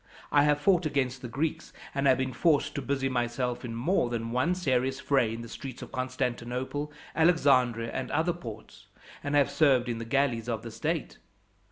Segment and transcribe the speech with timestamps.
[0.31, 4.31] I have fought against the Greeks, and been forced to busy myself in more than
[4.31, 8.87] one serious fray in the streets of Constantinople, Alexandria, and other ports,
[9.23, 11.19] and have served in the galleys of the state.